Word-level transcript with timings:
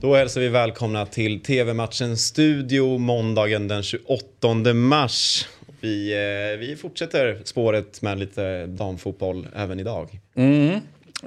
Då 0.00 0.14
hälsar 0.14 0.40
vi 0.40 0.48
välkomna 0.48 1.06
till 1.06 1.40
TV-matchen 1.40 2.16
Studio 2.16 2.98
måndagen 2.98 3.68
den 3.68 3.82
28 3.82 4.74
mars. 4.74 5.48
Vi, 5.80 6.12
eh, 6.12 6.58
vi 6.58 6.76
fortsätter 6.76 7.40
spåret 7.44 8.02
med 8.02 8.18
lite 8.18 8.66
damfotboll 8.66 9.46
även 9.56 9.80
idag. 9.80 10.20
Mm. 10.34 10.80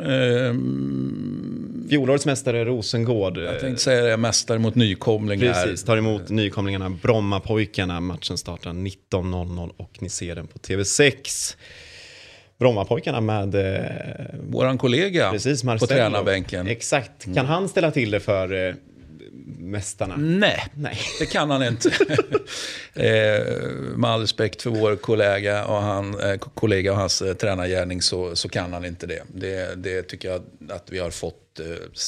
Ehm, 0.05 1.86
Fjolårets 1.89 2.25
mästare 2.25 2.65
Rosengård. 2.65 3.38
jag 3.38 3.59
tänkte 3.59 3.83
säga 3.83 4.04
det, 4.04 4.17
mästare 4.17 4.59
mot 4.59 4.75
nykomlingar. 4.75 5.53
Precis, 5.53 5.83
tar 5.83 5.97
emot 5.97 6.29
nykomlingarna 6.29 6.89
Brommapojkarna. 6.89 7.99
Matchen 7.99 8.37
startar 8.37 8.71
19.00 8.73 9.71
och 9.77 9.91
ni 9.99 10.09
ser 10.09 10.35
den 10.35 10.47
på 10.47 10.59
TV6. 10.59 11.55
Brommapojkarna 12.64 13.21
med 13.21 13.55
eh, 13.55 13.82
Våran 14.50 14.77
kollega 14.77 15.32
precis, 15.32 15.64
på 15.64 15.77
tränarbänken. 15.77 16.68
Exakt. 16.68 17.25
Kan 17.36 17.46
han 17.46 17.70
ställa 17.70 17.91
till 17.91 18.11
det 18.11 18.20
för 18.20 18.68
eh, 18.68 18.75
mästarna? 19.57 20.16
Nej, 20.18 20.64
Nej. 20.73 20.97
det 21.20 21.25
kan 21.25 21.50
han 21.50 21.64
inte. 21.64 21.89
eh, 22.93 23.65
med 23.96 24.10
all 24.10 24.21
respekt 24.21 24.61
för 24.61 24.70
vår 24.70 24.96
kollega 24.96 25.65
och, 25.65 25.82
han, 25.82 26.20
eh, 26.20 26.37
kollega 26.37 26.92
och 26.92 26.97
hans 26.97 27.21
eh, 27.21 27.34
tränargärning 27.34 28.01
så, 28.01 28.36
så 28.36 28.50
kan 28.50 28.73
han 28.73 28.86
inte 28.86 29.07
det. 29.07 29.23
det. 29.34 29.75
Det 29.75 30.01
tycker 30.01 30.29
jag 30.29 30.42
att 30.70 30.87
vi 30.89 31.00
har 31.00 31.11
fått 31.11 31.59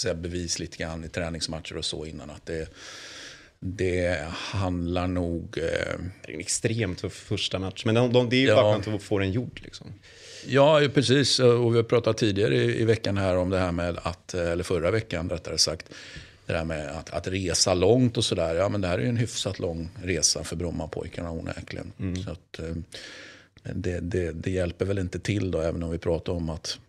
eh, 0.06 0.14
bevis 0.14 0.60
lite 0.60 0.78
grann 0.78 1.04
i 1.04 1.10
träningsmatcher 1.10 1.78
och 1.78 1.86
så 1.86 2.06
innan. 2.06 2.30
Att 2.30 2.46
det, 2.46 2.70
det 3.68 4.26
handlar 4.32 5.08
nog... 5.08 5.58
Eh, 5.58 5.64
Det 6.26 6.32
är 6.32 6.34
en 6.34 6.40
extremt 6.40 6.98
tuff 7.00 7.14
första 7.14 7.60
match. 7.60 7.86
Men 7.86 7.96
de, 7.96 8.14
de, 8.14 8.30
det 8.30 8.36
är 8.36 8.40
ju 8.42 8.48
Ja. 8.48 8.56
bara 8.56 8.74
skönt 8.74 8.88
att 8.88 9.04
få 9.04 9.20
den 9.20 9.32
gjord. 9.32 9.60
Liksom. 9.64 9.94
Ja, 10.48 10.82
precis. 10.94 11.40
Och 11.40 11.74
vi 11.74 11.78
har 11.78 11.84
pratat 11.84 12.18
tidigare 12.18 12.56
i, 12.56 12.82
i 12.82 12.86
veckan 12.86 13.18
här 13.18 13.38
om 13.38 13.50
det 13.50 13.60
här 13.60 13.72
med 13.72 13.98
att, 14.04 14.34
eller 14.34 14.64
förra 14.64 14.92
veckan 14.92 15.30
rättare 15.30 15.58
sagt, 15.58 15.90
det 16.46 16.54
där 16.54 16.66
med 16.66 16.90
att, 16.90 17.10
att 17.10 17.28
resa 17.28 17.74
långt 17.74 18.18
och 18.18 18.26
sådär. 18.26 18.56
Ja, 18.56 18.70
men 18.70 18.82
det 18.82 18.88
här 18.88 18.98
är 18.98 19.02
ju 19.04 19.10
en 19.10 19.18
hyfsat 19.18 19.60
lång 19.60 19.90
resa 20.04 20.44
för 20.44 20.56
Brommapojkarna 20.56 21.32
onekligen. 21.32 21.92
Så 22.26 22.32
att, 22.32 22.60
eh, 22.60 22.76
det, 23.74 24.00
det, 24.00 24.32
det 24.32 24.52
hjälper 24.52 24.86
väl 24.86 25.00
inte 25.00 25.20
till 25.20 25.52
då, 25.52 25.60
även 25.62 25.84
om 25.84 25.92
vi 25.92 25.98
pratar 25.98 26.34
om 26.34 26.50
att 26.50 26.80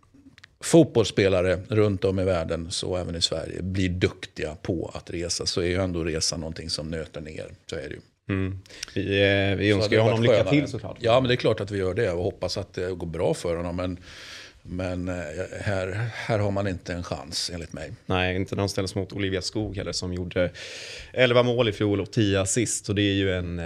fotbollsspelare 0.66 1.58
runt 1.68 2.04
om 2.04 2.20
i 2.20 2.24
världen, 2.24 2.70
så 2.70 2.96
även 2.96 3.16
i 3.16 3.20
Sverige, 3.22 3.62
blir 3.62 3.88
duktiga 3.88 4.54
på 4.62 4.90
att 4.94 5.10
resa. 5.10 5.46
Så 5.46 5.60
är 5.60 5.66
ju 5.66 5.76
ändå 5.82 6.04
resa 6.04 6.36
någonting 6.36 6.70
som 6.70 6.90
nöter 6.90 7.20
ner. 7.20 7.46
Så 7.70 7.76
är 7.76 7.82
det 7.88 7.94
ju. 7.94 8.00
Mm. 8.28 8.58
Vi, 8.94 9.00
eh, 9.22 9.56
vi 9.58 9.70
önskar 9.72 9.98
honom 9.98 10.22
lycka 10.22 10.44
till 10.44 10.68
såklart. 10.68 10.96
Ja, 11.00 11.20
men 11.20 11.28
det 11.28 11.34
är 11.34 11.36
klart 11.36 11.60
att 11.60 11.70
vi 11.70 11.78
gör 11.78 11.94
det 11.94 12.10
och 12.10 12.22
hoppas 12.24 12.56
att 12.58 12.74
det 12.74 12.90
går 12.94 13.06
bra 13.06 13.34
för 13.34 13.56
honom. 13.56 13.76
Men, 13.76 13.98
men 14.62 15.08
eh, 15.08 15.14
här, 15.60 16.10
här 16.14 16.38
har 16.38 16.50
man 16.50 16.68
inte 16.68 16.92
en 16.92 17.02
chans 17.02 17.50
enligt 17.54 17.72
mig. 17.72 17.92
Nej, 18.06 18.36
inte 18.36 18.54
när 18.54 18.62
de 18.62 18.68
ställs 18.68 18.94
mot 18.94 19.12
Olivia 19.12 19.42
Skog 19.42 19.76
heller 19.76 19.92
som 19.92 20.12
gjorde 20.14 20.50
11 21.12 21.42
mål 21.42 21.68
i 21.68 21.72
fjol 21.72 22.00
och 22.00 22.10
10 22.12 22.40
assist. 22.40 22.88
Och 22.88 22.94
det 22.94 23.02
är 23.02 23.14
ju 23.14 23.32
en... 23.32 23.58
eh, 23.58 23.64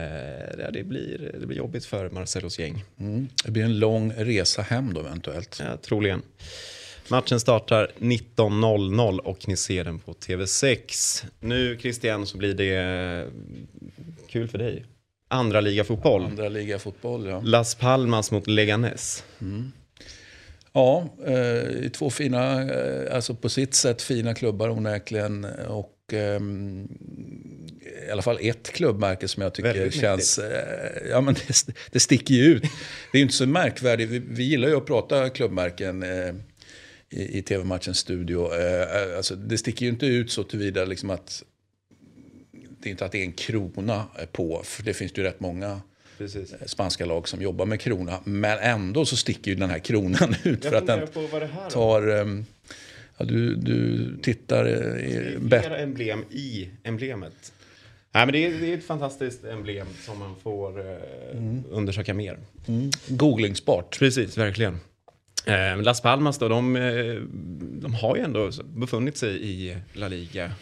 Det 0.73 0.85
blir, 0.85 1.31
det 1.41 1.47
blir 1.47 1.57
jobbigt 1.57 1.85
för 1.85 2.11
Marcellos 2.11 2.59
gäng. 2.59 2.85
Mm. 3.01 3.29
Det 3.45 3.51
blir 3.51 3.65
en 3.65 3.79
lång 3.79 4.13
resa 4.17 4.63
hem 4.63 4.95
då 4.95 5.01
eventuellt. 5.01 5.61
Ja, 5.65 5.77
troligen. 5.77 6.23
Matchen 7.09 7.41
startar 7.41 7.91
19.00 7.99 9.19
och 9.19 9.49
ni 9.49 9.57
ser 9.57 9.85
den 9.85 9.99
på 9.99 10.13
TV6. 10.13 11.25
Nu 11.41 11.79
Christian 11.81 12.27
så 12.27 12.39
blir 12.39 12.55
det 12.55 12.77
eh, 12.77 13.27
kul 14.29 14.49
för 14.49 14.59
dig. 14.59 14.85
Andra 15.29 15.61
liga 15.61 15.85
fotboll. 15.85 16.25
Andra 16.25 16.49
liga 16.49 16.79
fotboll, 16.79 17.27
ja. 17.27 17.41
Las 17.45 17.75
Palmas 17.75 18.31
mot 18.31 18.47
Leganes. 18.47 19.25
Ja, 20.73 21.09
eh, 21.27 21.91
två 21.91 22.11
fina, 22.11 22.63
eh, 22.63 23.15
alltså 23.15 23.35
på 23.35 23.49
sitt 23.49 23.75
sätt 23.75 24.03
fina 24.03 24.35
klubbar 24.35 24.71
onekligen. 24.71 25.45
Och 25.69 25.97
ehm, 26.13 26.89
i 28.09 28.11
alla 28.11 28.23
fall 28.23 28.39
ett 28.41 28.73
klubbmärke 28.73 29.29
som 29.29 29.43
jag 29.43 29.55
tycker 29.55 29.75
Väldigt 29.75 30.01
känns... 30.01 30.39
Eh, 30.39 31.09
ja, 31.11 31.21
men 31.21 31.35
det, 31.35 31.75
det 31.91 32.01
sticker 32.01 32.35
ju 32.35 32.45
ut. 32.45 32.63
Det 32.63 32.69
är 33.13 33.19
ju 33.19 33.23
inte 33.23 33.35
så 33.35 33.47
märkvärdigt. 33.47 34.11
Vi, 34.11 34.19
vi 34.19 34.43
gillar 34.45 34.69
ju 34.69 34.77
att 34.77 34.87
prata 34.87 35.31
klubbmärken 35.31 36.03
eh, 36.03 36.35
i, 37.11 37.39
i 37.39 37.43
tv-matchens 37.43 37.99
studio. 37.99 38.55
Eh, 38.55 39.17
alltså, 39.17 39.37
det 39.37 39.59
sticker 39.59 39.87
ju 39.87 39.93
inte 39.93 40.07
ut 40.07 40.31
så 40.31 40.43
tillvida 40.43 40.85
liksom 40.85 41.11
att 41.11 41.45
det 42.53 42.89
är 42.89 42.91
inte 42.91 43.05
att 43.05 43.13
det 43.13 43.19
är 43.19 43.25
en 43.25 43.33
krona 43.33 44.05
på, 44.33 44.63
för 44.65 44.83
det 44.83 44.95
finns 44.95 45.19
ju 45.19 45.23
rätt 45.23 45.41
många 45.41 45.81
Precis. 46.19 46.55
spanska 46.67 47.07
lag 47.07 47.29
som 47.29 47.43
jobbar 47.43 47.67
med 47.67 47.81
krona. 47.81 48.21
Men 48.25 48.59
ändå 48.59 49.05
så 49.05 49.17
sticker 49.17 49.51
ju 49.51 49.55
den 49.55 49.71
här 49.71 49.79
kronan 49.79 50.35
ut 50.45 50.65
för 50.65 50.75
att 50.75 50.87
den 50.87 50.99
det 51.41 51.47
här 51.47 51.71
tar... 51.71 52.09
ehm, 52.09 52.45
Ja, 53.21 53.27
du, 53.27 53.55
du 53.55 54.17
tittar 54.23 54.65
eh, 54.67 55.07
i 55.07 55.39
bättre... 55.39 55.67
Flera 55.69 55.79
emblem 55.79 56.25
i 56.31 56.69
emblemet. 56.83 57.53
Nej, 58.13 58.27
men 58.27 58.33
det, 58.33 58.47
är, 58.47 58.51
det 58.61 58.73
är 58.73 58.79
ett 58.79 58.85
fantastiskt 58.85 59.45
emblem 59.45 59.87
som 60.07 60.19
man 60.19 60.37
får 60.43 60.81
eh, 60.81 60.97
undersöka 61.71 62.15
mer. 62.15 62.39
Mm, 62.69 62.91
googlingsbart. 63.09 63.99
Precis, 63.99 64.39
verkligen. 64.39 64.79
Eh, 65.47 65.83
Las 65.83 66.01
Palmas 66.01 66.39
då, 66.39 66.49
de, 66.49 66.77
eh, 66.77 67.15
de 67.81 67.95
har 67.95 68.17
ju 68.17 68.23
ändå 68.23 68.51
befunnit 68.65 69.17
sig 69.17 69.51
i 69.51 69.77
La 69.93 70.09
Liga. 70.09 70.53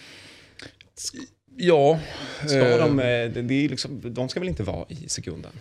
Ja. 1.57 2.01
Ska 2.47 2.69
eh, 2.69 2.79
de, 2.79 2.99
eh, 2.99 3.05
det, 3.05 3.43
det 3.43 3.65
är 3.65 3.69
liksom, 3.69 4.15
de 4.15 4.29
ska 4.29 4.41
väl 4.41 4.49
inte 4.49 4.63
vara 4.63 4.87
i 4.89 5.09
sekunden? 5.09 5.53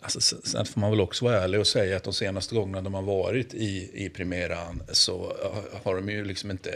Alltså, 0.00 0.20
sen 0.20 0.66
får 0.66 0.80
man 0.80 0.90
väl 0.90 1.00
också 1.00 1.24
vara 1.24 1.42
ärlig 1.42 1.60
och 1.60 1.66
säga 1.66 1.96
att 1.96 2.04
de 2.04 2.12
senaste 2.12 2.54
gångerna 2.54 2.80
de 2.80 2.94
har 2.94 3.02
varit 3.02 3.54
i, 3.54 3.90
i 3.94 4.08
primeran 4.08 4.82
så 4.92 5.36
eh, 5.44 5.80
har 5.82 5.94
de 5.94 6.08
ju 6.08 6.24
liksom 6.24 6.50
inte 6.50 6.70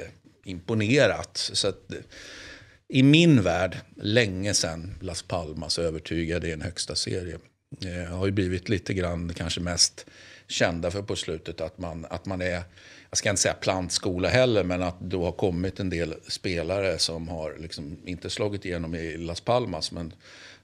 imponerat. 0.45 1.37
Så 1.37 1.69
att, 1.69 1.93
I 2.89 3.03
min 3.03 3.43
värld, 3.43 3.77
länge 3.97 4.55
sedan 4.55 4.95
Las 5.01 5.23
Palmas 5.23 5.79
övertygade 5.79 6.49
i 6.49 6.53
en 6.53 6.63
högsta 6.63 6.95
serie. 6.95 7.39
Eh, 7.85 8.17
har 8.17 8.27
ju 8.27 8.33
blivit 8.33 8.69
lite 8.69 8.95
grann 8.95 9.35
kanske 9.35 9.61
mest 9.61 10.07
kända 10.49 10.91
för 10.91 11.03
på 11.03 11.17
slutet 11.17 11.61
att 11.61 11.79
man, 11.79 12.07
att 12.11 12.27
man 12.27 12.43
är, 12.43 12.63
jag 13.11 13.19
ska 13.19 13.31
inte 13.31 13.43
säga 13.43 13.55
plantskola 13.55 14.29
heller, 14.29 14.65
men 14.65 14.83
att 14.83 15.01
då 15.01 15.25
har 15.25 15.33
kommit 15.33 15.81
en 15.81 15.91
del 15.91 16.15
spelare 16.29 16.99
som 16.99 17.29
har 17.29 17.57
liksom 17.59 17.97
inte 18.05 18.31
slagit 18.31 18.65
igenom 18.65 18.95
i 18.95 19.17
Las 19.17 19.41
Palmas, 19.41 19.93
men 19.93 20.13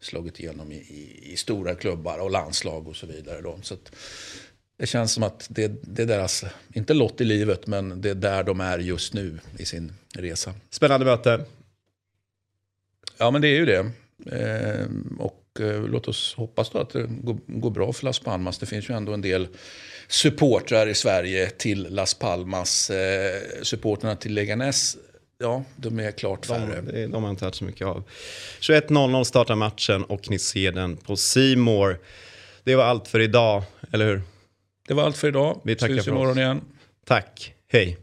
slagit 0.00 0.40
igenom 0.40 0.72
i, 0.72 0.76
i, 0.76 1.32
i 1.32 1.36
stora 1.36 1.74
klubbar 1.74 2.18
och 2.18 2.30
landslag 2.30 2.88
och 2.88 2.96
så 2.96 3.06
vidare. 3.06 3.40
Då. 3.40 3.58
Så 3.62 3.74
att 3.74 3.92
det 4.78 4.86
känns 4.86 5.12
som 5.12 5.22
att 5.22 5.46
det, 5.50 5.68
det 5.82 6.02
är 6.02 6.06
deras, 6.06 6.44
inte 6.72 6.94
lott 6.94 7.20
i 7.20 7.24
livet, 7.24 7.66
men 7.66 8.00
det 8.00 8.10
är 8.10 8.14
där 8.14 8.44
de 8.44 8.60
är 8.60 8.78
just 8.78 9.14
nu 9.14 9.38
i 9.58 9.64
sin 9.64 9.92
resa. 10.14 10.54
Spännande 10.70 11.06
möte. 11.06 11.44
Ja, 13.18 13.30
men 13.30 13.42
det 13.42 13.48
är 13.48 13.54
ju 13.54 13.66
det. 13.66 13.90
Eh, 14.26 14.86
och 15.18 15.41
låt 15.60 16.08
oss 16.08 16.34
hoppas 16.34 16.70
då 16.70 16.78
att 16.78 16.90
det 16.90 17.06
går, 17.08 17.38
går 17.46 17.70
bra 17.70 17.92
för 17.92 18.04
Las 18.04 18.18
Palmas. 18.18 18.58
Det 18.58 18.66
finns 18.66 18.90
ju 18.90 18.94
ändå 18.96 19.12
en 19.12 19.20
del 19.20 19.48
supportrar 20.08 20.86
i 20.86 20.94
Sverige 20.94 21.50
till 21.50 21.86
Las 21.90 22.14
Palmas. 22.14 22.90
Eh, 22.90 23.40
supportrarna 23.62 24.16
till 24.16 24.34
Leganes, 24.34 24.96
ja, 25.38 25.64
de 25.76 26.00
är 26.00 26.10
klart 26.10 26.46
färre. 26.46 26.80
De, 26.80 27.06
de 27.06 27.22
har 27.22 27.30
inte 27.30 27.44
hört 27.44 27.54
så 27.54 27.64
mycket 27.64 27.86
av. 27.86 28.04
21.00 28.60 29.24
startar 29.24 29.54
matchen 29.54 30.04
och 30.04 30.30
ni 30.30 30.38
ser 30.38 30.72
den 30.72 30.96
på 30.96 31.16
More. 31.56 31.96
Det 32.64 32.74
var 32.74 32.84
allt 32.84 33.08
för 33.08 33.20
idag, 33.20 33.62
eller 33.92 34.06
hur? 34.06 34.22
Det 34.88 34.94
var 34.94 35.04
allt 35.04 35.16
för 35.16 35.28
idag. 35.28 35.60
Vi 35.64 35.76
tackar 35.76 35.94
Syns 35.94 36.04
för 36.04 36.12
imorgon 36.12 36.30
oss. 36.30 36.36
igen. 36.38 36.60
Tack, 37.06 37.54
hej. 37.68 37.98